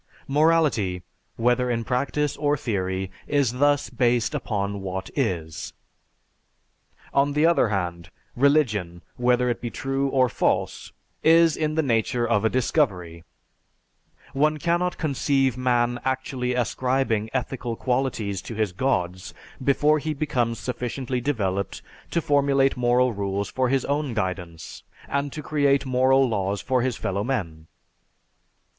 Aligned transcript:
Morality, 0.27 1.03
whether 1.35 1.69
in 1.69 1.83
practice 1.83 2.35
or 2.37 2.57
theory, 2.57 3.11
is 3.27 3.59
thus 3.59 3.91
based 3.91 4.33
upon 4.33 4.81
what 4.81 5.11
is. 5.15 5.73
On 7.13 7.33
the 7.33 7.45
other 7.45 7.67
hand, 7.69 8.09
religion, 8.35 9.03
whether 9.17 9.47
it 9.47 9.61
be 9.61 9.69
true 9.69 10.07
or 10.07 10.27
false, 10.27 10.91
is 11.21 11.55
in 11.55 11.75
the 11.75 11.83
nature 11.83 12.27
of 12.27 12.43
a 12.43 12.49
discovery 12.49 13.23
one 14.33 14.57
cannot 14.57 14.97
conceive 14.97 15.55
man 15.55 15.99
actually 16.03 16.55
ascribing 16.55 17.29
ethical 17.31 17.75
qualities 17.75 18.41
to 18.41 18.55
his 18.55 18.71
Gods 18.71 19.35
before 19.63 19.99
he 19.99 20.15
becomes 20.15 20.57
sufficiently 20.57 21.21
developed 21.21 21.83
to 22.09 22.23
formulate 22.23 22.75
moral 22.75 23.13
rules 23.13 23.49
for 23.51 23.69
his 23.69 23.85
own 23.85 24.15
guidance, 24.15 24.81
and 25.07 25.31
to 25.31 25.43
create 25.43 25.85
moral 25.85 26.27
laws 26.27 26.59
for 26.59 26.81
his 26.81 26.97
fellowmen. 26.97 27.67